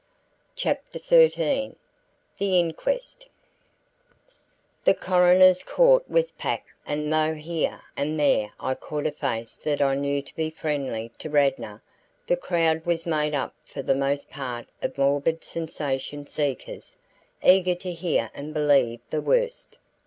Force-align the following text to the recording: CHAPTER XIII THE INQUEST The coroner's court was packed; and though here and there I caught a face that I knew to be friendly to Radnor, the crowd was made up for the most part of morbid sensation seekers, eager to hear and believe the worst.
CHAPTER 0.55 0.97
XIII 0.97 1.75
THE 2.39 2.57
INQUEST 2.59 3.27
The 4.83 4.95
coroner's 4.95 5.61
court 5.61 6.09
was 6.09 6.31
packed; 6.31 6.79
and 6.87 7.13
though 7.13 7.35
here 7.35 7.81
and 7.95 8.19
there 8.19 8.49
I 8.59 8.73
caught 8.73 9.05
a 9.05 9.11
face 9.11 9.57
that 9.57 9.79
I 9.79 9.93
knew 9.93 10.23
to 10.23 10.35
be 10.35 10.49
friendly 10.49 11.11
to 11.19 11.29
Radnor, 11.29 11.83
the 12.25 12.35
crowd 12.35 12.83
was 12.83 13.05
made 13.05 13.35
up 13.35 13.53
for 13.63 13.83
the 13.83 13.93
most 13.93 14.31
part 14.31 14.65
of 14.81 14.97
morbid 14.97 15.43
sensation 15.43 16.25
seekers, 16.25 16.97
eager 17.43 17.75
to 17.75 17.91
hear 17.93 18.31
and 18.33 18.55
believe 18.55 19.01
the 19.11 19.21
worst. 19.21 19.77